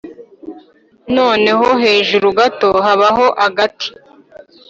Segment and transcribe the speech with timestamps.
[1.15, 3.89] noneho hejuru gato habaho agati.